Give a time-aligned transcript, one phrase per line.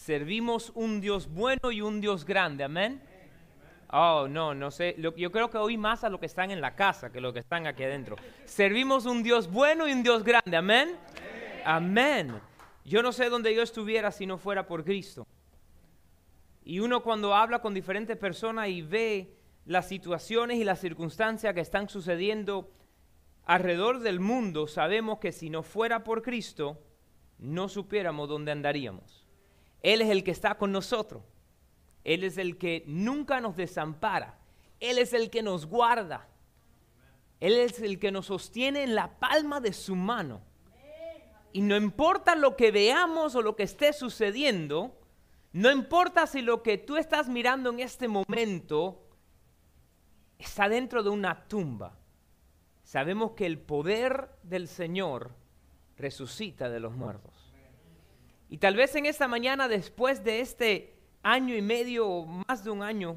[0.00, 3.02] servimos un Dios bueno y un Dios grande, amén.
[3.92, 4.96] Oh, no, no sé.
[4.98, 7.40] Yo creo que oí más a los que están en la casa que los que
[7.40, 8.16] están aquí adentro.
[8.46, 10.56] Servimos un Dios bueno y un Dios grande.
[10.56, 10.96] Amén.
[11.66, 12.40] Amén.
[12.84, 15.26] Yo no sé dónde yo estuviera si no fuera por Cristo.
[16.64, 19.36] Y uno cuando habla con diferentes personas y ve
[19.66, 22.70] las situaciones y las circunstancias que están sucediendo
[23.44, 26.80] alrededor del mundo, sabemos que si no fuera por Cristo,
[27.38, 29.29] no supiéramos dónde andaríamos.
[29.82, 31.22] Él es el que está con nosotros.
[32.04, 34.38] Él es el que nunca nos desampara.
[34.78, 36.28] Él es el que nos guarda.
[37.40, 40.42] Él es el que nos sostiene en la palma de su mano.
[41.52, 44.96] Y no importa lo que veamos o lo que esté sucediendo,
[45.52, 49.02] no importa si lo que tú estás mirando en este momento
[50.38, 51.96] está dentro de una tumba.
[52.84, 55.32] Sabemos que el poder del Señor
[55.96, 57.39] resucita de los muertos.
[58.50, 62.70] Y tal vez en esta mañana, después de este año y medio o más de
[62.70, 63.16] un año,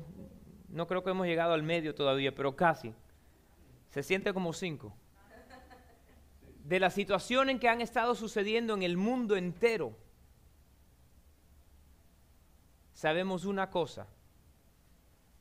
[0.69, 2.93] no creo que hemos llegado al medio todavía, pero casi,
[3.89, 4.95] se siente como cinco,
[6.63, 9.97] de la situación en que han estado sucediendo en el mundo entero,
[12.93, 14.05] sabemos una cosa,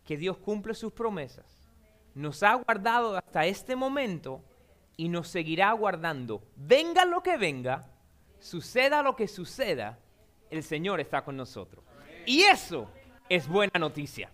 [0.07, 1.69] que Dios cumple sus promesas,
[2.15, 4.43] nos ha guardado hasta este momento
[4.97, 6.43] y nos seguirá guardando.
[6.57, 7.92] Venga lo que venga,
[8.43, 9.99] suceda lo que suceda,
[10.51, 11.85] el Señor está con nosotros.
[12.27, 12.91] Y eso
[13.29, 14.31] es buena noticia.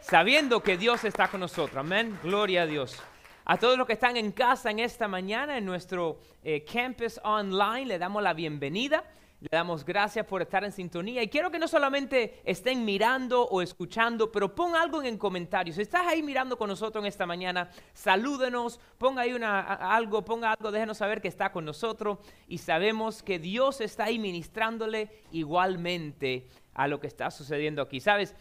[0.00, 1.78] Sabiendo que Dios está con nosotros.
[1.78, 2.18] Amén.
[2.22, 3.02] Gloria a Dios.
[3.46, 7.86] A todos los que están en casa en esta mañana en nuestro eh, campus online,
[7.86, 9.04] le damos la bienvenida.
[9.40, 13.60] Le damos gracias por estar en sintonía y quiero que no solamente estén mirando o
[13.60, 15.74] escuchando, pero pon algo en el comentario.
[15.74, 20.52] Si estás ahí mirando con nosotros en esta mañana, salúdenos, ponga ahí una, algo, ponga
[20.52, 22.18] algo, déjenos saber que está con nosotros
[22.48, 28.00] y sabemos que Dios está ahí ministrándole igualmente a lo que está sucediendo aquí.
[28.00, 28.34] ¿Sabes?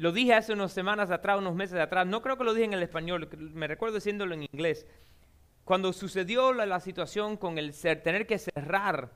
[0.00, 2.72] Lo dije hace unas semanas atrás, unos meses atrás, no creo que lo dije en
[2.72, 4.86] el español, me recuerdo diciéndolo en inglés.
[5.64, 9.10] Cuando sucedió la, situación con el ser, tener que cerrar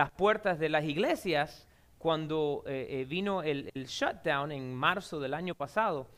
[0.00, 1.68] las puertas de las iglesias,
[1.98, 6.08] cuando eh, eh, vino el, shutdown en marzo del año pasado,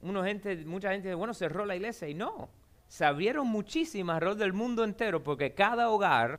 [0.00, 2.50] uno gente, mucha gente bueno, cerró la iglesia y no,
[2.86, 6.38] se abrieron muchísimas alrededor del mundo entero porque cada hogar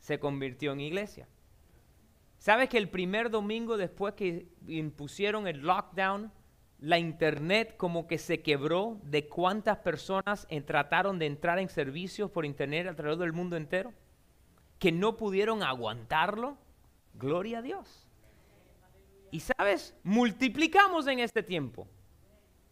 [0.00, 1.28] se convirtió en iglesia.
[2.38, 6.32] ¿Sabes que el primer domingo después que impusieron el lockdown,
[6.80, 12.44] la internet como que se quebró de cuántas personas trataron de entrar en servicios por
[12.44, 13.94] internet alrededor del mundo entero?
[14.78, 16.56] Que no pudieron aguantarlo.
[17.14, 18.06] Gloria a Dios.
[19.30, 21.86] Y sabes, multiplicamos en este tiempo.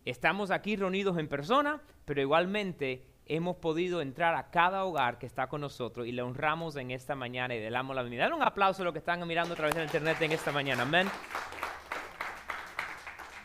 [0.04, 5.48] Estamos aquí reunidos en persona, pero igualmente hemos podido entrar a cada hogar que está
[5.48, 8.24] con nosotros y le honramos en esta mañana y le damos la bienvenida.
[8.24, 10.82] Dale un aplauso a los que están mirando a través de internet en esta mañana.
[10.82, 11.08] Amén.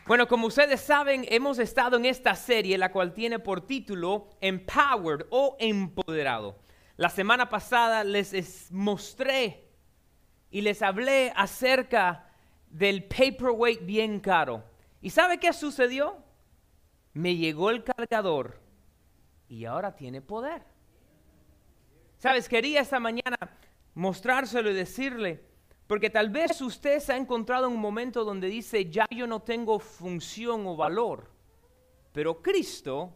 [0.06, 5.26] Bueno, como ustedes saben, hemos estado en esta serie, la cual tiene por título Empowered
[5.30, 6.60] o Empoderado.
[6.98, 9.68] La semana pasada les mostré
[10.50, 12.30] y les hablé acerca
[12.70, 14.64] del paperweight bien caro.
[15.02, 16.18] ¿Y sabe qué sucedió?
[17.14, 18.62] Me llegó el cargador
[19.48, 20.64] y ahora tiene poder.
[22.18, 23.38] Sabes, quería esta mañana
[23.96, 25.44] mostrárselo y decirle,
[25.88, 29.42] porque tal vez usted se ha encontrado en un momento donde dice, ya yo no
[29.42, 31.32] tengo función o valor,
[32.14, 33.14] pero Cristo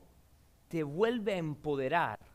[0.68, 2.35] te vuelve a empoderar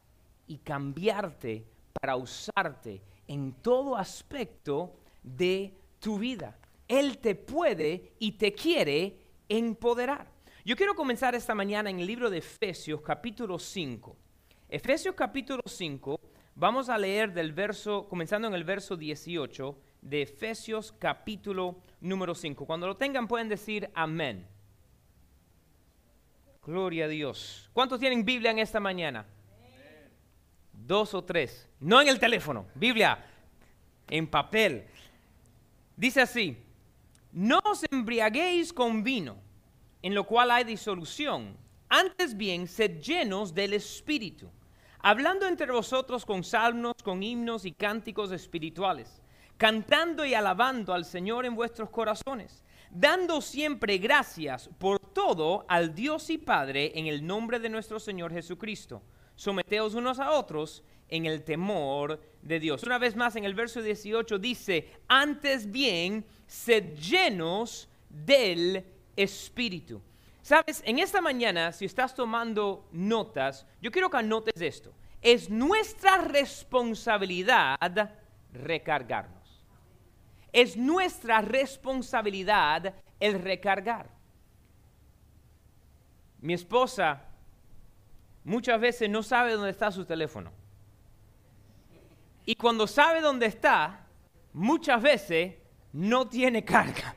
[0.50, 6.58] y cambiarte para usarte en todo aspecto de tu vida.
[6.88, 9.16] Él te puede y te quiere
[9.48, 10.26] empoderar.
[10.64, 14.16] Yo quiero comenzar esta mañana en el libro de Efesios capítulo 5.
[14.68, 16.18] Efesios capítulo 5,
[16.56, 22.66] vamos a leer del verso, comenzando en el verso 18 de Efesios capítulo número 5.
[22.66, 24.48] Cuando lo tengan pueden decir amén.
[26.66, 27.70] Gloria a Dios.
[27.72, 29.26] ¿Cuántos tienen Biblia en esta mañana?
[30.90, 31.68] Dos o tres.
[31.78, 33.24] No en el teléfono, Biblia
[34.08, 34.88] en papel.
[35.96, 36.56] Dice así,
[37.30, 39.36] no os embriaguéis con vino
[40.02, 41.56] en lo cual hay disolución.
[41.88, 44.50] Antes bien, sed llenos del Espíritu,
[44.98, 49.22] hablando entre vosotros con salmos, con himnos y cánticos espirituales,
[49.56, 56.30] cantando y alabando al Señor en vuestros corazones, dando siempre gracias por todo al Dios
[56.30, 59.00] y Padre en el nombre de nuestro Señor Jesucristo.
[59.40, 62.82] Someteos unos a otros en el temor de Dios.
[62.82, 68.84] Una vez más en el verso 18 dice, antes bien, sed llenos del
[69.16, 70.02] espíritu.
[70.42, 74.92] Sabes, en esta mañana, si estás tomando notas, yo quiero que anotes esto.
[75.22, 77.78] Es nuestra responsabilidad
[78.52, 79.64] recargarnos.
[80.52, 84.10] es nuestra responsabilidad el recargar.
[86.42, 87.29] Mi esposa
[88.44, 90.52] muchas veces no sabe dónde está su teléfono.
[92.44, 94.06] Y cuando sabe dónde está,
[94.52, 95.54] muchas veces
[95.92, 97.14] no tiene carga.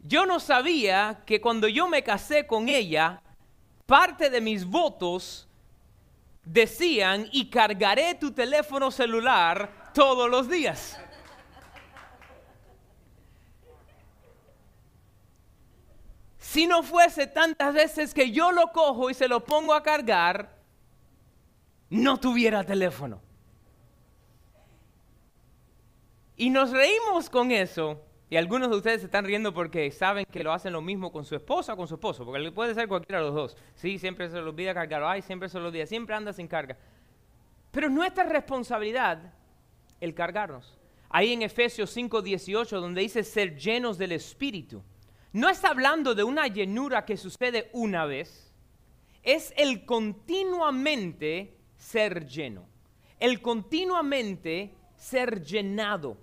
[0.00, 3.22] Yo no sabía que cuando yo me casé con ella,
[3.86, 5.48] parte de mis votos
[6.44, 10.98] decían, y cargaré tu teléfono celular todos los días.
[16.56, 20.56] Si no fuese tantas veces que yo lo cojo y se lo pongo a cargar,
[21.90, 23.20] no tuviera teléfono.
[26.34, 28.00] Y nos reímos con eso.
[28.30, 31.26] Y algunos de ustedes se están riendo porque saben que lo hacen lo mismo con
[31.26, 33.56] su esposa o con su esposo, porque puede ser cualquiera de los dos.
[33.74, 36.78] Sí, siempre se lo olvida cargar, ay, siempre se lo olvida, siempre anda sin carga.
[37.70, 39.30] Pero es nuestra responsabilidad
[40.00, 40.78] el cargarnos.
[41.10, 44.82] Ahí en Efesios 5:18, donde dice ser llenos del Espíritu,
[45.36, 48.54] no está hablando de una llenura que sucede una vez,
[49.22, 52.66] es el continuamente ser lleno,
[53.20, 56.16] el continuamente ser llenado.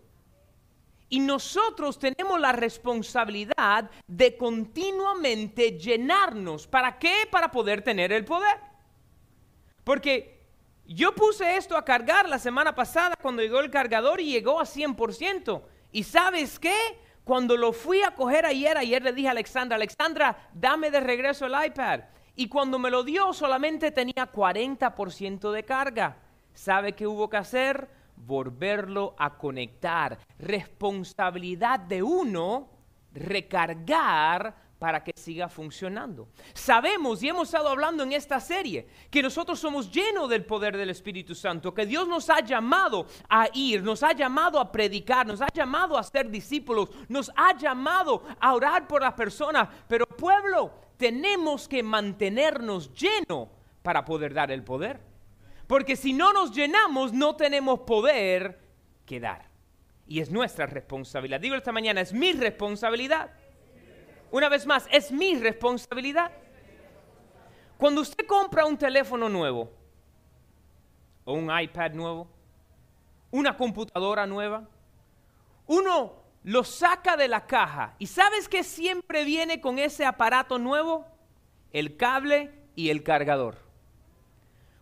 [1.10, 6.66] Y nosotros tenemos la responsabilidad de continuamente llenarnos.
[6.66, 7.28] ¿Para qué?
[7.30, 8.58] Para poder tener el poder.
[9.84, 10.44] Porque
[10.88, 14.66] yo puse esto a cargar la semana pasada cuando llegó el cargador y llegó a
[14.66, 15.62] 100%.
[15.92, 16.74] ¿Y sabes qué?
[17.24, 21.46] Cuando lo fui a coger ayer, ayer le dije a Alexandra, Alexandra, dame de regreso
[21.46, 22.02] el iPad.
[22.36, 26.18] Y cuando me lo dio solamente tenía 40% de carga.
[26.54, 27.90] ¿Sabe qué hubo que hacer?
[28.16, 30.18] volverlo a conectar.
[30.40, 32.70] Responsabilidad de uno,
[33.14, 36.28] recargar para que siga funcionando.
[36.54, 40.90] Sabemos y hemos estado hablando en esta serie que nosotros somos llenos del poder del
[40.90, 45.40] Espíritu Santo, que Dios nos ha llamado a ir, nos ha llamado a predicar, nos
[45.40, 50.74] ha llamado a ser discípulos, nos ha llamado a orar por las personas, pero pueblo,
[50.98, 53.48] tenemos que mantenernos llenos
[53.84, 55.00] para poder dar el poder.
[55.66, 58.60] Porque si no nos llenamos, no tenemos poder
[59.06, 59.48] que dar.
[60.08, 61.40] Y es nuestra responsabilidad.
[61.40, 63.32] Digo esta mañana, es mi responsabilidad.
[64.34, 66.32] Una vez más, es mi responsabilidad.
[67.78, 69.72] Cuando usted compra un teléfono nuevo,
[71.24, 72.28] o un iPad nuevo,
[73.30, 74.68] una computadora nueva,
[75.68, 76.14] uno
[76.46, 77.94] lo saca de la caja.
[78.00, 81.06] ¿Y sabes que siempre viene con ese aparato nuevo?
[81.72, 83.58] El cable y el cargador.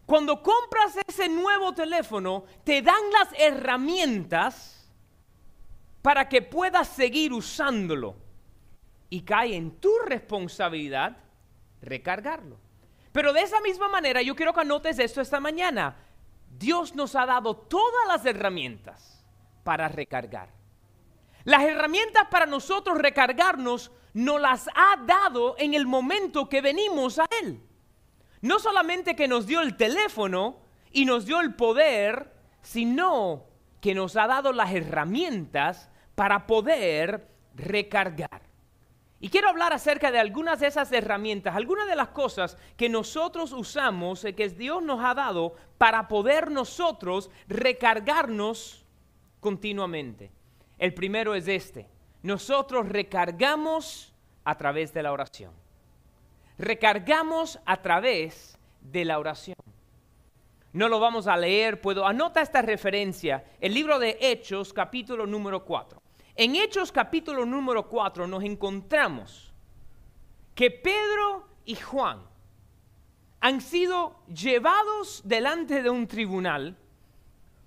[0.05, 4.89] Cuando compras ese nuevo teléfono, te dan las herramientas
[6.01, 8.30] para que puedas seguir usándolo.
[9.11, 11.17] Y cae en tu responsabilidad
[11.81, 12.57] recargarlo.
[13.11, 15.97] Pero de esa misma manera, yo quiero que anotes esto esta mañana.
[16.49, 19.23] Dios nos ha dado todas las herramientas
[19.63, 20.49] para recargar.
[21.43, 27.25] Las herramientas para nosotros recargarnos nos las ha dado en el momento que venimos a
[27.43, 27.61] Él.
[28.41, 30.57] No solamente que nos dio el teléfono
[30.91, 33.45] y nos dio el poder, sino
[33.79, 38.50] que nos ha dado las herramientas para poder recargar.
[39.21, 43.53] Y quiero hablar acerca de algunas de esas herramientas, algunas de las cosas que nosotros
[43.53, 48.83] usamos, que Dios nos ha dado para poder nosotros recargarnos
[49.39, 50.31] continuamente.
[50.77, 51.87] El primero es este.
[52.23, 54.13] Nosotros recargamos
[54.43, 55.61] a través de la oración
[56.61, 59.57] recargamos a través de la oración.
[60.73, 65.65] No lo vamos a leer, puedo, anota esta referencia, el libro de Hechos capítulo número
[65.65, 66.00] 4.
[66.35, 69.53] En Hechos capítulo número 4 nos encontramos
[70.55, 72.21] que Pedro y Juan
[73.39, 76.77] han sido llevados delante de un tribunal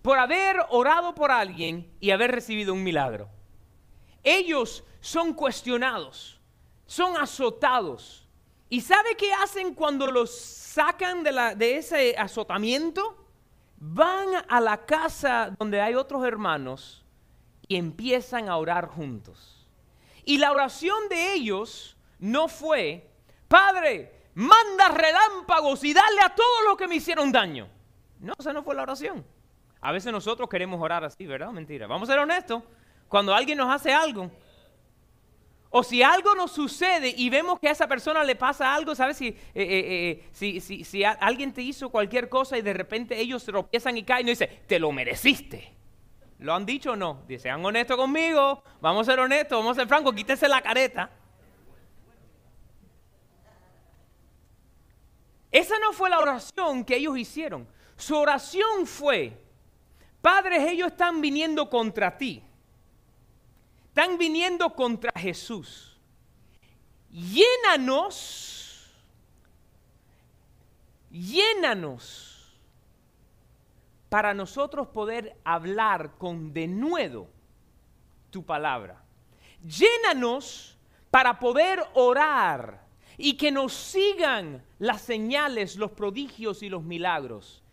[0.03, 3.29] por haber orado por alguien y haber recibido un milagro.
[4.23, 6.41] Ellos son cuestionados,
[6.87, 8.25] son azotados,
[8.75, 13.25] ¿Y sabe qué hacen cuando los sacan de, de ese azotamiento?
[13.77, 17.04] Van a la casa donde hay otros hermanos
[17.67, 19.67] y empiezan a orar juntos.
[20.25, 23.11] Y la oración de ellos no fue,
[23.49, 27.69] Padre, manda relámpagos y dale a todos los que me hicieron daño.
[28.21, 29.25] No, esa no fue la oración.
[29.81, 31.51] A veces nosotros queremos orar así, ¿verdad?
[31.51, 31.87] Mentira.
[31.87, 32.63] Vamos a ser honestos.
[33.09, 34.31] Cuando alguien nos hace algo,
[35.77, 39.17] o si algo nos sucede y vemos que a esa persona le pasa algo, ¿sabes?
[39.17, 43.51] Si, eh, eh, eh, si, alguien te hizo cualquier cosa y de repente ellos se
[43.51, 45.75] tropiezan y caen y dice, te lo mereciste.
[46.45, 47.23] ¿Lo han dicho o no?
[47.39, 51.11] Sean honestos conmigo, vamos a ser honestos, vamos a ser francos, quítese la careta.
[55.51, 57.67] Esa no fue la oración que ellos hicieron.
[57.97, 59.43] Su oración fue,
[60.21, 62.43] padres, ellos están viniendo contra ti.
[63.87, 65.99] Están viniendo contra Jesús.
[67.09, 68.93] Llénanos,
[71.11, 72.34] llénanos
[74.15, 77.27] para nosotros poder hablar con denuedo
[78.31, 79.03] tu palabra.
[79.61, 80.79] Llénanos
[81.11, 82.87] para poder orar
[83.19, 87.65] y que nos sigan las señales, los prodigios y los milagros.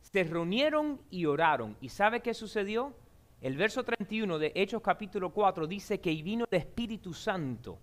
[0.00, 1.76] Se reunieron y oraron.
[1.82, 2.94] ¿Y sabe qué sucedió?
[3.42, 7.78] El verso 31 de Hechos capítulo 4 dice que vino el Espíritu Santo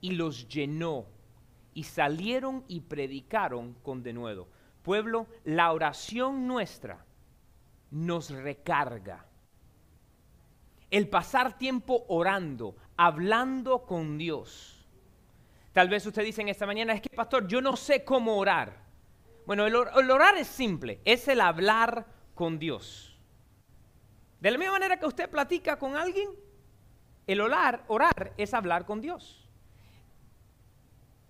[0.00, 1.06] y los llenó
[1.74, 4.46] y salieron y predicaron con denuedo.
[4.82, 7.04] Pueblo, la oración nuestra
[7.90, 9.26] nos recarga.
[10.90, 14.86] El pasar tiempo orando, hablando con Dios.
[15.72, 18.82] Tal vez usted dice en esta mañana, es que pastor, yo no sé cómo orar.
[19.46, 23.18] Bueno, el, orar es simple, es el hablar con Dios.
[24.40, 26.30] De la misma manera que usted platica con alguien,
[27.26, 29.48] el orar, orar es hablar con Dios.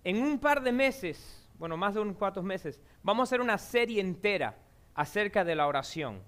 [0.05, 3.57] En un par de meses, bueno, más de unos cuantos meses, vamos a hacer una
[3.57, 4.59] serie entera
[4.97, 6.21] acerca de la oración.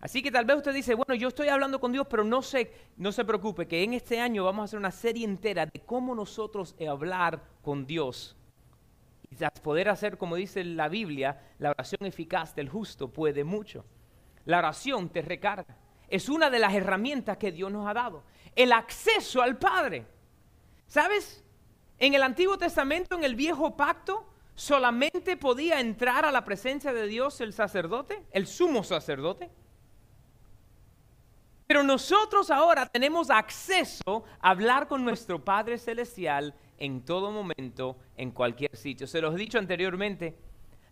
[0.00, 2.70] Así que tal vez usted dice, bueno, yo estoy hablando con Dios, pero no sé,
[2.96, 6.14] no se preocupe, que en este año vamos a hacer una serie entera de cómo
[6.14, 8.36] nosotros hablar con Dios.
[9.28, 13.84] Y poder hacer, como dice la Biblia, la oración eficaz del justo puede mucho.
[14.44, 15.76] La oración te recarga
[16.08, 18.22] es una de las herramientas que Dios nos ha dado.
[18.54, 20.06] El acceso al Padre.
[20.86, 21.42] ¿Sabes?
[21.98, 27.06] En el Antiguo Testamento, en el viejo pacto, solamente podía entrar a la presencia de
[27.06, 29.50] Dios el sacerdote, el sumo sacerdote.
[31.68, 38.30] Pero nosotros ahora tenemos acceso a hablar con nuestro Padre Celestial en todo momento, en
[38.30, 39.06] cualquier sitio.
[39.06, 40.36] Se los he dicho anteriormente,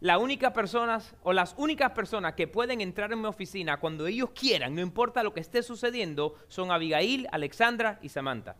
[0.00, 4.30] la única personas o las únicas personas que pueden entrar en mi oficina cuando ellos
[4.30, 8.56] quieran, no importa lo que esté sucediendo, son Abigail, Alexandra y Samantha.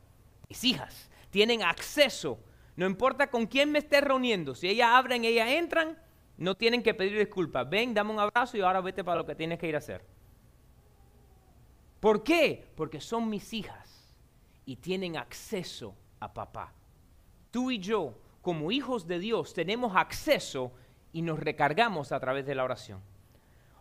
[0.48, 2.38] Mis hijas tienen acceso,
[2.76, 5.98] no importa con quién me esté reuniendo, si ellas abren, ellas entran,
[6.36, 7.68] no tienen que pedir disculpas.
[7.68, 10.04] Ven, dame un abrazo y ahora vete para lo que tienes que ir a hacer.
[12.00, 12.66] ¿Por qué?
[12.76, 14.14] Porque son mis hijas
[14.66, 16.72] y tienen acceso a papá.
[17.50, 20.72] Tú y yo, como hijos de Dios, tenemos acceso
[21.12, 23.00] y nos recargamos a través de la oración.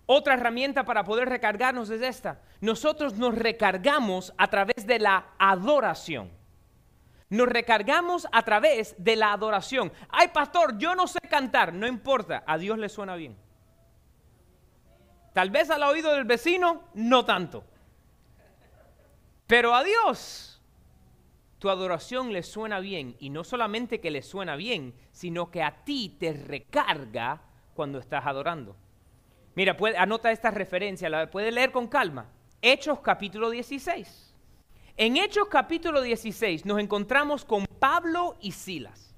[0.06, 2.42] Otra herramienta para poder recargarnos es esta.
[2.62, 6.30] Nosotros nos recargamos a través de la adoración.
[7.34, 9.92] Nos recargamos a través de la adoración.
[10.10, 11.74] Ay, pastor, yo no sé cantar.
[11.74, 13.36] No importa, a Dios le suena bien.
[15.34, 17.64] Tal vez al oído del vecino, no tanto.
[19.48, 20.62] Pero a Dios
[21.58, 25.84] tu adoración le suena bien y no solamente que le suena bien, sino que a
[25.84, 27.42] ti te recarga
[27.74, 28.76] cuando estás adorando.
[29.56, 32.30] Mira, anota esta referencia, la puedes leer con calma.
[32.62, 34.33] Hechos capítulo 16.
[34.96, 39.16] En Hechos capítulo 16 nos encontramos con Pablo y Silas.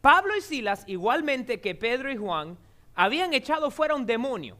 [0.00, 2.56] Pablo y Silas, igualmente que Pedro y Juan,
[2.94, 4.56] habían echado fuera un demonio.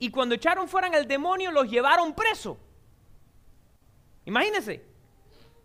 [0.00, 2.58] Y cuando echaron fuera el demonio, los llevaron preso.
[4.24, 4.84] Imagínense,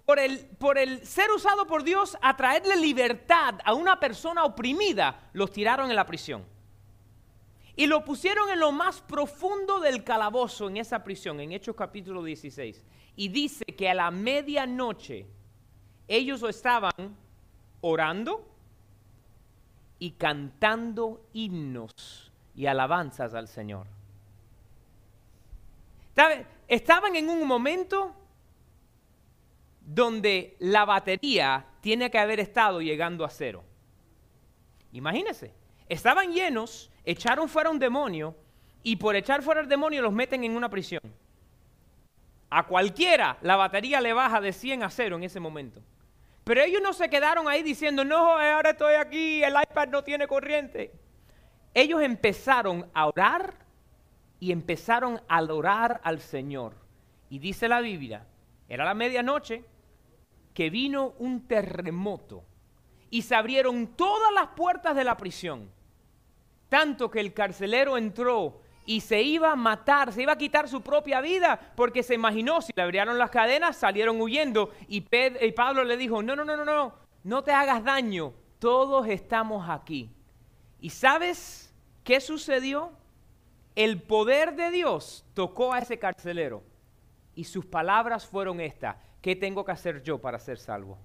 [0.05, 5.29] por el, por el ser usado por Dios a traerle libertad a una persona oprimida,
[5.33, 6.45] los tiraron en la prisión.
[7.75, 12.23] Y lo pusieron en lo más profundo del calabozo, en esa prisión, en Hechos capítulo
[12.23, 12.83] 16.
[13.17, 15.25] Y dice que a la medianoche
[16.07, 17.17] ellos estaban
[17.81, 18.47] orando
[19.99, 23.87] y cantando himnos y alabanzas al Señor.
[26.67, 28.15] Estaban en un momento
[29.81, 33.63] donde la batería tiene que haber estado llegando a cero.
[34.91, 35.53] Imagínense,
[35.89, 38.35] estaban llenos, echaron fuera un demonio
[38.83, 41.01] y por echar fuera el demonio los meten en una prisión.
[42.49, 45.81] A cualquiera la batería le baja de 100 a cero en ese momento.
[46.43, 50.27] Pero ellos no se quedaron ahí diciendo, no, ahora estoy aquí, el iPad no tiene
[50.27, 50.93] corriente.
[51.73, 53.53] Ellos empezaron a orar
[54.39, 56.75] y empezaron a adorar al Señor.
[57.29, 58.25] Y dice la Biblia,
[58.69, 59.65] era la medianoche,
[60.53, 62.43] que vino un terremoto
[63.09, 65.69] y se abrieron todas las puertas de la prisión,
[66.69, 70.81] tanto que el carcelero entró y se iba a matar, se iba a quitar su
[70.81, 75.83] propia vida, porque se imaginó, si le abrieron las cadenas, salieron huyendo, y, y Pablo
[75.83, 80.09] le dijo, no, no, no, no, no, no te hagas daño, todos estamos aquí.
[80.79, 81.75] ¿Y sabes
[82.05, 82.93] qué sucedió?
[83.75, 86.63] El poder de Dios tocó a ese carcelero,
[87.35, 90.97] y sus palabras fueron estas, ¿qué tengo que hacer yo para ser salvo?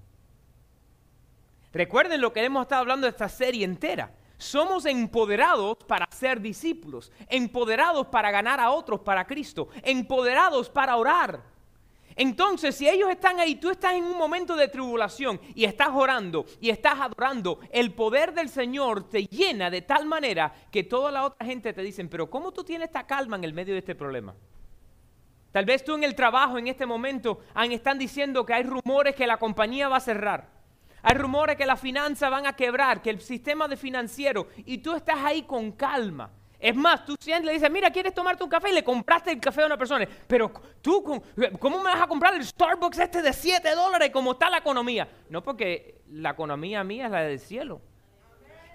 [1.73, 4.13] Recuerden lo que hemos estado hablando de esta serie entera.
[4.43, 11.41] Somos empoderados para ser discípulos, empoderados para ganar a otros para Cristo, empoderados para orar.
[12.17, 16.45] Entonces, si ellos están ahí, tú estás en un momento de tribulación y estás orando
[16.61, 21.25] y estás adorando, el poder del Señor te llena de tal manera que toda la
[21.25, 23.95] otra gente te dicen, pero ¿cómo tú tienes esta calma en el medio de este
[23.95, 24.35] problema?
[25.53, 27.39] Tal vez tú en el trabajo en este momento
[27.71, 30.62] están diciendo que hay rumores que la compañía va a cerrar.
[31.03, 34.95] Hay rumores que las finanzas van a quebrar, que el sistema de financiero, y tú
[34.95, 36.31] estás ahí con calma.
[36.63, 38.71] Es más, tú siempre le dices, mira, ¿quieres tomarte un café?
[38.71, 40.07] Y le compraste el café a una persona.
[40.29, 41.03] Pero tú,
[41.59, 45.09] ¿cómo me vas a comprar el Starbucks este de 7 dólares como está la economía?
[45.29, 47.81] No, porque la economía mía es la del cielo.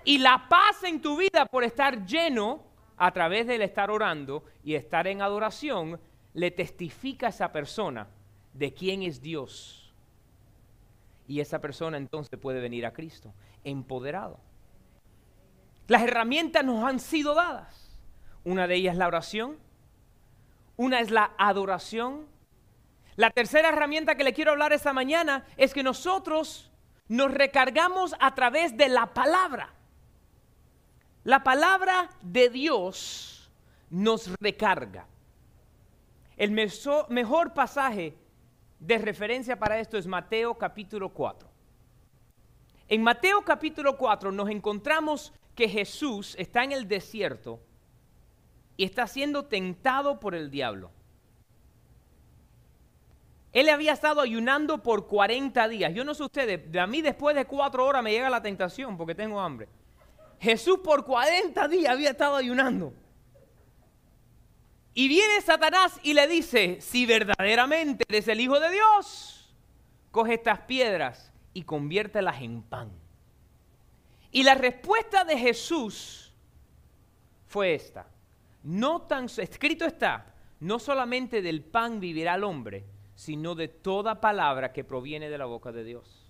[0.03, 2.61] Y la paz en tu vida por estar lleno
[2.97, 5.97] a través del estar orando y estar en adoración,
[6.33, 8.07] le testifica a esa persona
[8.53, 9.86] de quién es Dios.
[11.27, 14.39] Y esa persona entonces puede venir a Cristo, empoderado.
[15.87, 17.99] Las herramientas nos han sido dadas.
[18.43, 19.57] Una de ellas es la oración,
[20.77, 22.27] una es la adoración.
[23.15, 26.71] La tercera herramienta que le quiero hablar esta mañana es que nosotros
[27.07, 29.73] nos recargamos a través de la palabra.
[31.23, 33.51] La palabra de Dios
[33.89, 35.07] nos recarga.
[36.37, 38.15] El mejor pasaje
[38.79, 41.49] de referencia para esto es Mateo capítulo 4.
[42.89, 47.59] En Mateo capítulo 4 nos encontramos que Jesús está en el desierto
[48.77, 50.91] y está siendo tentado por el diablo.
[53.51, 55.93] Él había estado ayunando por 40 días.
[55.93, 59.15] Yo no sé ustedes, a mí después de cuatro horas me llega la tentación porque
[59.15, 59.67] tengo hambre.
[60.39, 62.93] Jesús por 40 días había estado ayunando.
[64.97, 69.55] Y viene Satanás y le dice, si verdaderamente eres el Hijo de Dios,
[70.09, 72.89] coge estas piedras y conviértelas en pan.
[74.31, 76.33] Y la respuesta de Jesús
[77.45, 78.07] fue esta.
[78.63, 84.73] No tan escrito está, no solamente del pan vivirá el hombre, sino de toda palabra
[84.73, 86.25] que proviene de la boca de Dios.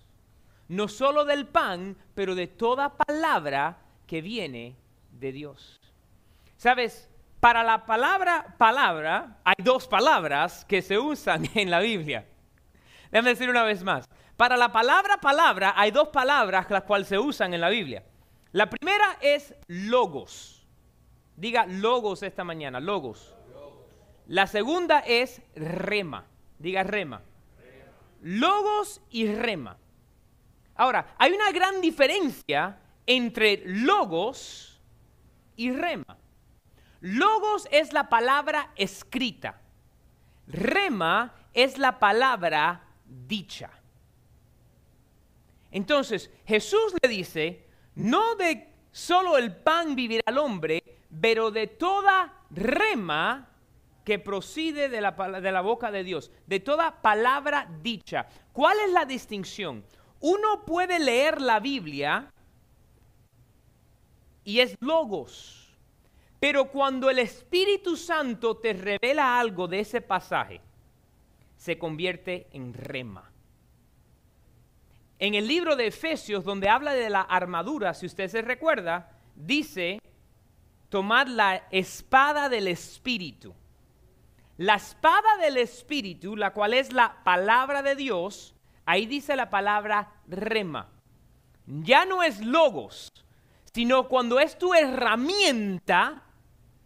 [0.68, 4.76] No solo del pan, pero de toda palabra que viene
[5.12, 5.80] de Dios.
[6.58, 7.08] ¿Sabes?
[7.40, 12.26] Para la palabra palabra hay dos palabras que se usan en la Biblia.
[13.10, 14.08] Déjame decir una vez más.
[14.36, 18.04] Para la palabra palabra hay dos palabras las cuales se usan en la Biblia.
[18.52, 20.66] La primera es logos.
[21.36, 23.34] Diga logos esta mañana, logos.
[24.26, 26.26] La segunda es rema.
[26.58, 27.22] Diga rema.
[28.22, 29.76] Logos y rema.
[30.74, 34.80] Ahora, hay una gran diferencia entre logos
[35.56, 36.17] y rema.
[37.00, 39.60] Logos es la palabra escrita.
[40.46, 43.70] Rema es la palabra dicha.
[45.70, 50.82] Entonces Jesús le dice, no de solo el pan vivirá el hombre,
[51.20, 53.48] pero de toda rema
[54.04, 58.26] que procede de la, de la, boca de Dios, de toda palabra dicha.
[58.52, 59.84] ¿Cuál es la distinción?
[60.20, 62.32] Uno puede leer la Biblia
[64.44, 65.67] y es logos,
[66.40, 70.60] pero cuando el Espíritu Santo te revela algo de ese pasaje,
[71.56, 73.30] se convierte en rema.
[75.18, 80.00] En el libro de Efesios, donde habla de la armadura, si usted se recuerda, dice,
[80.88, 83.52] tomad la espada del Espíritu.
[84.58, 88.54] La espada del Espíritu, la cual es la palabra de Dios,
[88.86, 90.88] ahí dice la palabra rema.
[91.66, 93.12] Ya no es logos,
[93.72, 96.22] sino cuando es tu herramienta,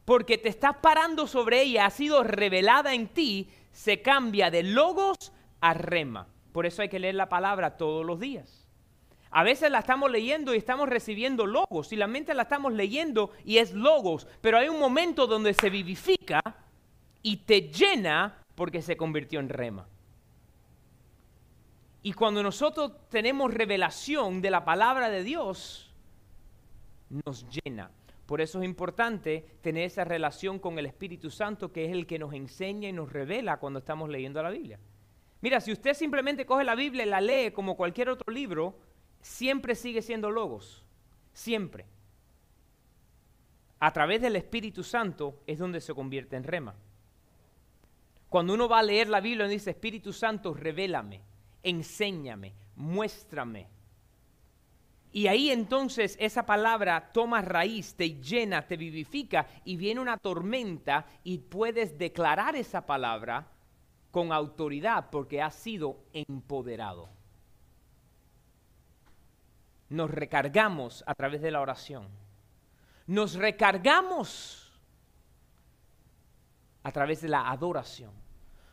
[0.04, 5.32] porque te estás parando sobre ella, ha sido revelada en ti, se cambia de logos
[5.60, 6.26] a rema.
[6.52, 8.66] Por eso hay que leer la palabra todos los días.
[9.30, 13.30] A veces la estamos leyendo y estamos recibiendo logos, y la mente la estamos leyendo
[13.44, 16.42] y es logos, pero hay un momento donde se vivifica
[17.22, 19.88] y te llena porque se convirtió en rema.
[22.02, 25.90] Y cuando nosotros tenemos revelación de la palabra de Dios,
[27.24, 27.90] nos llena.
[28.32, 32.18] Por eso es importante tener esa relación con el Espíritu Santo, que es el que
[32.18, 34.80] nos enseña y nos revela cuando estamos leyendo la Biblia.
[35.42, 38.74] Mira, si usted simplemente coge la Biblia y la lee como cualquier otro libro,
[39.20, 40.82] siempre sigue siendo logos.
[41.34, 41.84] Siempre.
[43.80, 46.74] A través del Espíritu Santo es donde se convierte en rema.
[48.30, 51.20] Cuando uno va a leer la Biblia y dice, Espíritu Santo, revélame,
[51.62, 53.68] enséñame, muéstrame.
[55.12, 61.04] Y ahí entonces esa palabra toma raíz, te llena, te vivifica y viene una tormenta
[61.22, 63.46] y puedes declarar esa palabra
[64.10, 67.10] con autoridad porque ha sido empoderado.
[69.90, 72.08] Nos recargamos a través de la oración.
[73.06, 74.72] nos recargamos
[76.82, 78.12] a través de la adoración.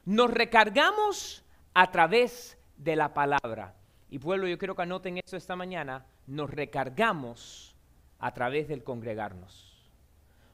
[0.05, 3.75] Nos recargamos a través de la palabra.
[4.09, 6.05] Y pueblo, yo quiero que anoten esto esta mañana.
[6.25, 7.75] Nos recargamos
[8.17, 9.87] a través del congregarnos.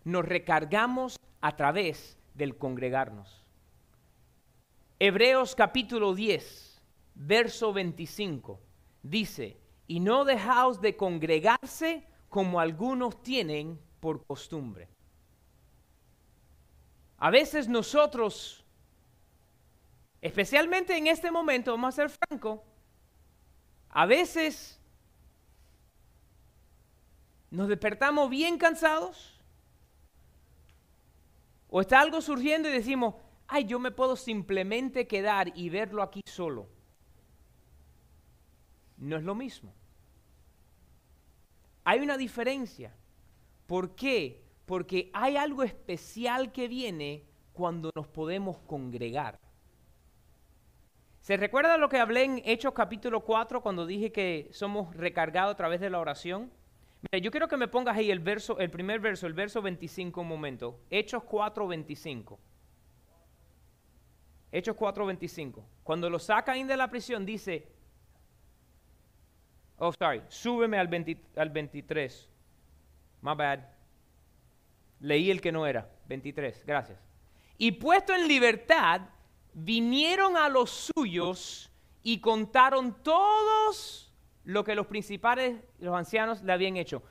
[0.04, 3.44] Nos recargamos a través del congregarnos.
[5.00, 6.82] Hebreos capítulo 10,
[7.16, 8.60] verso 25,
[9.04, 14.90] dice, y no dejaos de congregarse como algunos tienen por costumbre.
[17.18, 18.66] A veces nosotros,
[20.22, 22.64] especialmente en este momento, vamos a ser franco,
[23.96, 24.78] a veces
[27.50, 29.40] nos despertamos bien cansados
[31.70, 33.16] o está algo surgiendo y decimos,
[33.48, 36.68] ay, yo me puedo simplemente quedar y verlo aquí solo.
[38.98, 39.74] No es lo mismo.
[41.86, 42.94] Hay una diferencia.
[43.66, 44.44] ¿Por qué?
[44.66, 49.40] Porque hay algo especial que viene cuando nos podemos congregar.
[51.26, 55.58] ¿Se recuerda lo que hablé en Hechos capítulo 4 cuando dije que somos recargados a
[55.58, 56.52] través de la oración?
[57.02, 60.22] Mira, yo quiero que me pongas ahí el verso, el primer verso, el verso 25
[60.22, 60.82] un momento.
[60.92, 62.40] Hechos 4, 25.
[64.52, 65.66] Hechos 4, 25.
[65.82, 67.74] Cuando lo sacan de la prisión dice,
[69.78, 70.22] Oh, sorry.
[70.28, 72.30] Súbeme al, 23.
[73.24, 73.62] My bad.
[75.00, 75.90] Leí el que no era.
[76.06, 76.64] 23.
[76.68, 77.00] Gracias.
[77.58, 79.02] Y puesto en libertad,
[79.56, 81.72] vinieron a los suyos
[82.04, 84.14] y contaron todos
[84.44, 87.02] lo que los principales, los ancianos, le habían hecho.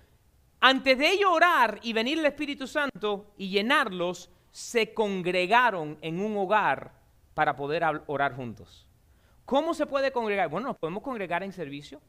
[0.61, 6.37] Antes de ello orar y venir el Espíritu Santo y llenarlos, se congregaron en un
[6.37, 6.94] hogar
[7.35, 8.87] para poder orar juntos.
[9.44, 10.48] ¿Cómo se puede congregar?
[10.48, 12.00] Bueno, nos podemos congregar en servicio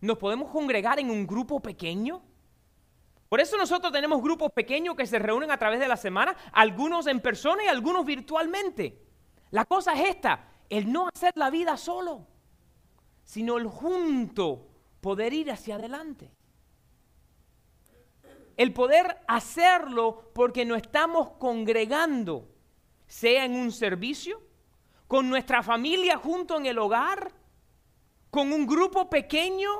[0.00, 2.22] nos podemos congregar en un grupo pequeño.
[3.28, 7.06] Por eso nosotros tenemos grupos pequeños que se reúnen a través de la semana, algunos
[7.06, 9.02] en persona y algunos virtualmente.
[9.50, 12.26] La cosa es esta, el no hacer la vida solo,
[13.24, 14.66] sino el junto
[15.00, 16.30] poder ir hacia adelante.
[18.56, 22.48] El poder hacerlo porque nos estamos congregando,
[23.06, 24.42] sea en un servicio,
[25.06, 27.32] con nuestra familia junto en el hogar,
[28.30, 29.70] con un grupo pequeño,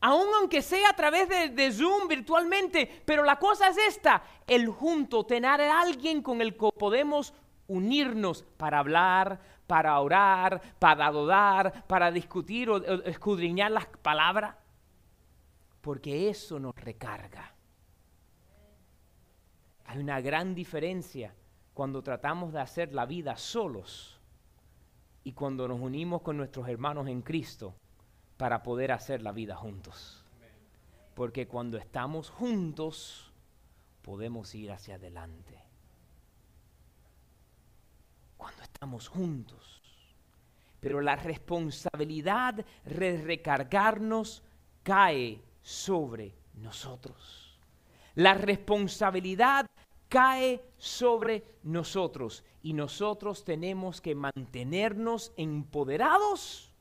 [0.00, 5.24] aun aunque sea a través de, Zoom virtualmente, pero la cosa es esta, el junto,
[5.24, 7.32] tener a alguien con el que podemos
[7.66, 14.56] unirnos para hablar, para orar, para adorar, para discutir o, o escudriñar las palabras,
[15.80, 17.54] porque eso nos recarga.
[19.86, 21.34] Hay una gran diferencia
[21.74, 24.20] cuando tratamos de hacer la vida solos
[25.24, 27.74] y cuando nos unimos con nuestros hermanos en Cristo
[28.36, 30.24] para poder hacer la vida juntos.
[31.14, 33.32] Porque cuando estamos juntos
[34.02, 35.61] podemos ir hacia adelante.
[38.42, 39.80] Cuando estamos juntos.
[40.80, 44.42] Pero la responsabilidad de recargarnos
[44.82, 47.56] cae sobre nosotros.
[48.16, 49.66] La responsabilidad
[50.08, 56.74] cae sobre nosotros y nosotros tenemos que mantenernos empoderados,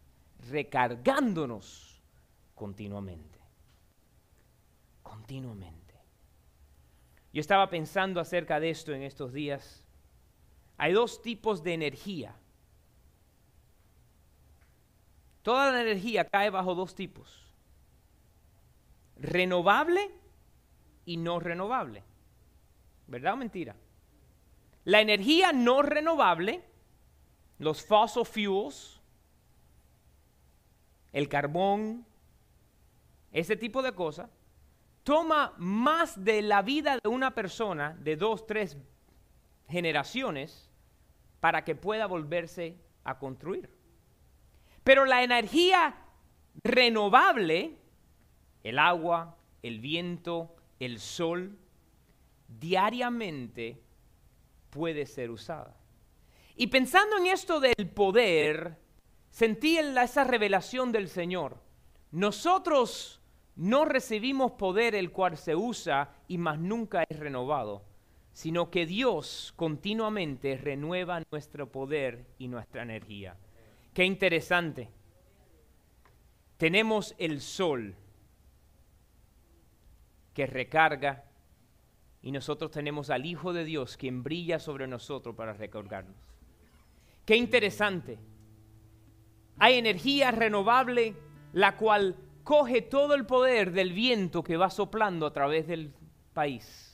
[0.49, 2.01] recargándonos
[2.55, 3.39] continuamente.
[5.03, 5.93] Continuamente.
[7.31, 9.80] Yo estaba pensando acerca de esto en estos días.
[10.81, 12.33] Hay dos tipos de energía.
[15.43, 17.45] Toda la energía cae bajo dos tipos.
[19.15, 20.09] Renovable
[21.05, 22.03] y no renovable.
[23.05, 23.75] ¿Verdad o mentira?
[24.83, 26.63] La energía no renovable,
[27.59, 28.99] los fossil fuels,
[31.13, 32.07] el carbón,
[33.31, 34.31] ese tipo de cosas,
[35.03, 38.79] toma más de la vida de una persona, de dos, tres
[39.69, 40.70] generaciones,
[41.41, 43.69] para que pueda volverse a construir.
[44.85, 45.97] Pero la energía
[46.63, 47.75] renovable,
[48.63, 51.57] el agua, el viento, el sol,
[52.47, 53.81] diariamente
[54.69, 55.75] puede ser usada.
[56.55, 58.77] Y pensando en esto del poder,
[59.29, 61.57] sentí esa revelación del Señor.
[62.11, 63.21] Nosotros
[63.55, 67.85] no recibimos poder el cual se usa y más nunca es renovado,
[68.33, 73.35] sino que Dios continuamente renueva nuestro poder y nuestra energía.
[73.93, 74.89] Qué interesante.
[76.57, 77.95] Tenemos el sol
[80.33, 81.25] que recarga
[82.21, 86.15] y nosotros tenemos al Hijo de Dios quien brilla sobre nosotros para recordarnos.
[87.25, 88.17] Qué interesante.
[89.57, 91.15] Hay energía renovable
[91.53, 95.93] la cual coge todo el poder del viento que va soplando a través del
[96.33, 96.90] país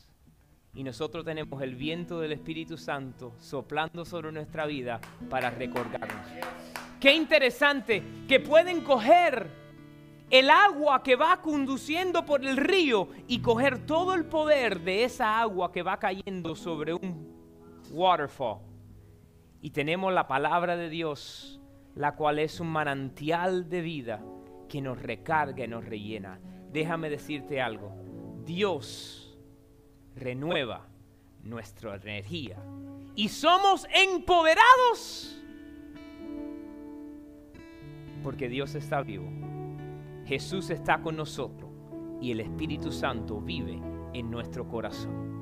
[0.77, 6.27] y nosotros tenemos el viento del Espíritu Santo soplando sobre nuestra vida para recordarnos.
[6.99, 9.47] Qué interesante que pueden coger
[10.29, 15.39] el agua que va conduciendo por el río y coger todo el poder de esa
[15.39, 17.27] agua que va cayendo sobre un
[17.89, 18.59] waterfall.
[19.61, 21.59] Y tenemos la palabra de Dios,
[21.95, 24.23] la cual es un manantial de vida
[24.69, 26.39] que nos recarga y nos rellena.
[26.71, 27.95] Déjame decirte algo.
[28.45, 29.26] Dios
[30.17, 30.85] renueva
[31.43, 32.57] nuestra energía.
[33.15, 35.37] Y somos empoderados
[38.23, 39.29] porque Dios está vivo.
[40.25, 41.71] Jesús está con nosotros
[42.19, 43.79] y el Espíritu Santo vive
[44.13, 45.37] en nuestro corazón.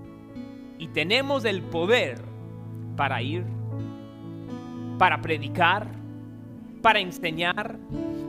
[0.77, 2.21] Y tenemos el poder
[2.95, 3.43] para ir,
[4.99, 5.88] para predicar,
[6.81, 7.77] para enseñar,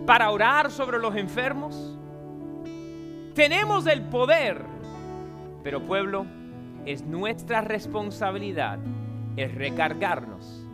[0.07, 1.99] para orar sobre los enfermos.
[3.35, 4.65] Tenemos el poder,
[5.63, 6.25] pero pueblo,
[6.87, 8.79] es nuestra responsabilidad
[9.37, 10.65] es recargarnos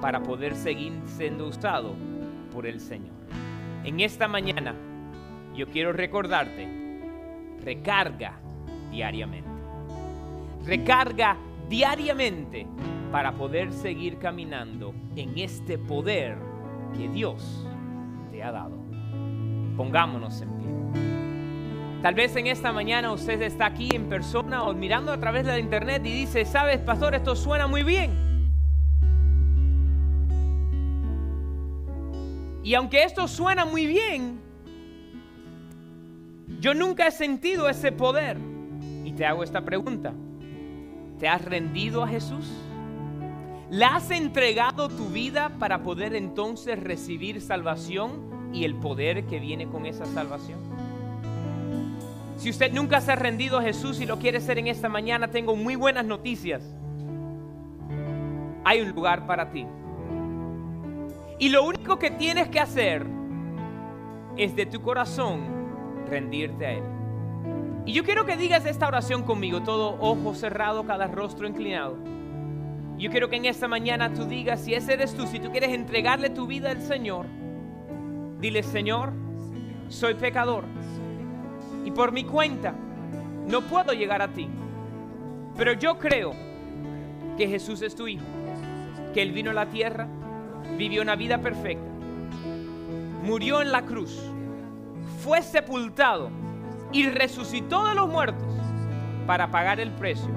[0.00, 1.94] para poder seguir siendo usado
[2.52, 3.14] por el Señor.
[3.84, 4.74] En esta mañana
[5.54, 6.66] yo quiero recordarte,
[7.62, 8.40] recarga
[8.90, 9.48] diariamente.
[10.64, 11.36] Recarga
[11.68, 12.66] diariamente
[13.12, 16.38] para poder seguir caminando en este poder
[16.96, 17.66] que Dios
[18.32, 18.76] te ha dado.
[19.76, 21.15] Pongámonos en pie.
[22.06, 25.50] Tal vez en esta mañana usted está aquí en persona o mirando a través de
[25.50, 28.12] la internet y dice, sabes, pastor, esto suena muy bien.
[32.62, 34.38] Y aunque esto suena muy bien,
[36.60, 38.38] yo nunca he sentido ese poder.
[39.04, 40.14] Y te hago esta pregunta.
[41.18, 42.48] ¿Te has rendido a Jesús?
[43.68, 49.66] ¿Le has entregado tu vida para poder entonces recibir salvación y el poder que viene
[49.66, 50.65] con esa salvación?
[52.36, 55.28] Si usted nunca se ha rendido a Jesús y lo quiere hacer en esta mañana,
[55.28, 56.62] tengo muy buenas noticias.
[58.64, 59.66] Hay un lugar para ti.
[61.38, 63.06] Y lo único que tienes que hacer
[64.36, 65.40] es de tu corazón
[66.08, 66.82] rendirte a Él.
[67.86, 71.96] Y yo quiero que digas esta oración conmigo, todo ojo cerrado, cada rostro inclinado.
[72.98, 75.70] Yo quiero que en esta mañana tú digas, si ese eres tú, si tú quieres
[75.70, 77.26] entregarle tu vida al Señor,
[78.40, 79.12] dile, Señor,
[79.88, 80.64] soy pecador.
[81.86, 82.74] Y por mi cuenta,
[83.48, 84.46] no puedo llegar a ti.
[85.56, 86.34] Pero yo creo
[87.38, 88.26] que Jesús es tu Hijo,
[89.14, 90.06] que Él vino a la tierra,
[90.76, 91.90] vivió una vida perfecta,
[93.22, 94.20] murió en la cruz
[95.26, 96.30] fue sepultado
[96.92, 98.46] y resucitó de los muertos
[99.26, 100.30] para pagar el precio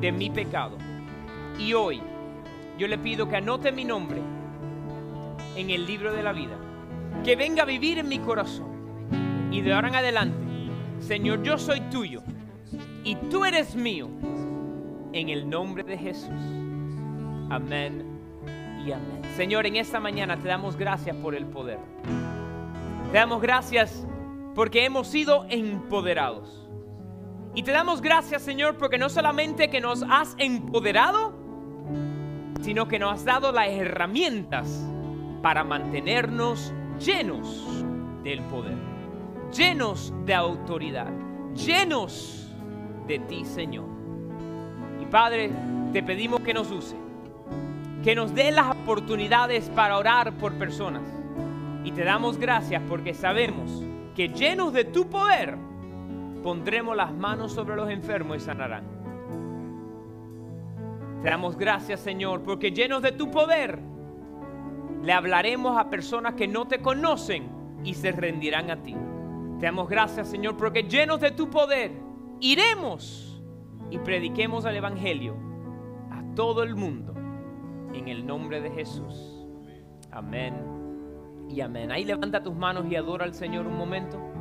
[0.00, 0.78] de mi pecado.
[1.58, 2.00] Y hoy
[2.78, 4.22] yo le pido que anote mi nombre
[5.56, 6.56] en el libro de la vida,
[7.22, 8.72] que venga a vivir en mi corazón.
[9.50, 10.43] Y de ahora en adelante,
[11.06, 12.22] Señor, yo soy tuyo
[13.04, 14.08] y tú eres mío.
[15.12, 16.30] En el nombre de Jesús.
[17.50, 18.04] Amén
[18.84, 19.22] y amén.
[19.36, 21.78] Señor, en esta mañana te damos gracias por el poder.
[23.12, 24.04] Te damos gracias
[24.54, 26.68] porque hemos sido empoderados.
[27.54, 31.34] Y te damos gracias, Señor, porque no solamente que nos has empoderado,
[32.62, 34.84] sino que nos has dado las herramientas
[35.42, 37.84] para mantenernos llenos
[38.24, 38.78] del poder,
[39.52, 41.10] llenos de autoridad,
[41.54, 42.52] llenos
[43.06, 43.86] de ti, Señor.
[45.00, 45.50] Y Padre,
[45.92, 46.96] te pedimos que nos use,
[48.02, 51.02] que nos dé las oportunidades para orar por personas.
[51.84, 53.82] Y te damos gracias porque sabemos
[54.14, 55.56] que llenos de tu poder
[56.42, 58.84] pondremos las manos sobre los enfermos y sanarán.
[61.22, 63.78] Te damos gracias, Señor, porque llenos de tu poder
[65.02, 67.48] le hablaremos a personas que no te conocen
[67.82, 68.94] y se rendirán a ti.
[69.64, 71.90] Te damos gracias, Señor, porque llenos de tu poder
[72.38, 73.42] iremos
[73.90, 75.38] y prediquemos el Evangelio
[76.10, 77.14] a todo el mundo
[77.94, 79.46] en el nombre de Jesús.
[80.10, 80.54] Amén
[81.48, 81.90] y amén.
[81.90, 84.33] Ahí levanta tus manos y adora al Señor un momento.